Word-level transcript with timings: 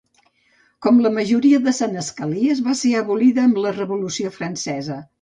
Com 0.85 1.01
la 1.07 1.11
majoria 1.17 1.59
de 1.67 1.75
senescalies 1.81 2.65
va 2.71 2.77
ser 2.83 2.97
abolida 3.05 3.47
amb 3.49 3.63
la 3.67 3.79
Revolució 3.81 4.37
francesa. 4.43 5.03